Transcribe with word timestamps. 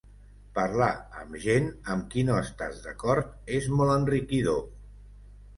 Parlar 0.53 0.87
amb 1.23 1.35
gent 1.43 1.69
amb 1.95 2.09
qui 2.15 2.25
no 2.31 2.37
estàs 2.45 2.81
d’acord 2.87 3.55
és 3.59 3.71
molt 3.77 3.97
enriquidor. 4.01 4.65